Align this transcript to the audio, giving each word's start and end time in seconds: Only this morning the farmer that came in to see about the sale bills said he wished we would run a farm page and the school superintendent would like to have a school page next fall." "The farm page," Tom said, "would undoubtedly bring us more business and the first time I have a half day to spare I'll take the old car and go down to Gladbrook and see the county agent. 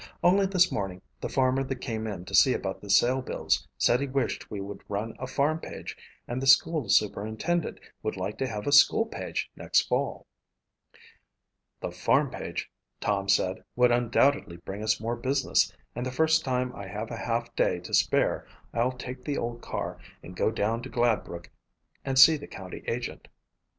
Only 0.23 0.47
this 0.47 0.71
morning 0.71 1.03
the 1.19 1.29
farmer 1.29 1.63
that 1.63 1.75
came 1.75 2.07
in 2.07 2.25
to 2.25 2.33
see 2.33 2.55
about 2.55 2.81
the 2.81 2.89
sale 2.89 3.21
bills 3.21 3.67
said 3.77 3.99
he 4.01 4.07
wished 4.07 4.49
we 4.49 4.59
would 4.59 4.81
run 4.89 5.13
a 5.19 5.27
farm 5.27 5.59
page 5.59 5.95
and 6.27 6.41
the 6.41 6.47
school 6.47 6.89
superintendent 6.89 7.79
would 8.01 8.17
like 8.17 8.39
to 8.39 8.47
have 8.47 8.65
a 8.65 8.71
school 8.71 9.05
page 9.05 9.51
next 9.55 9.81
fall." 9.81 10.25
"The 11.81 11.91
farm 11.91 12.31
page," 12.31 12.71
Tom 12.99 13.29
said, 13.29 13.63
"would 13.75 13.91
undoubtedly 13.91 14.57
bring 14.57 14.81
us 14.81 14.99
more 14.99 15.15
business 15.15 15.71
and 15.95 16.03
the 16.03 16.11
first 16.11 16.43
time 16.43 16.75
I 16.75 16.87
have 16.87 17.11
a 17.11 17.17
half 17.17 17.55
day 17.55 17.77
to 17.81 17.93
spare 17.93 18.47
I'll 18.73 18.93
take 18.93 19.23
the 19.23 19.37
old 19.37 19.61
car 19.61 19.99
and 20.23 20.35
go 20.35 20.49
down 20.49 20.81
to 20.81 20.89
Gladbrook 20.89 21.51
and 22.03 22.17
see 22.17 22.37
the 22.37 22.47
county 22.47 22.83
agent. 22.87 23.27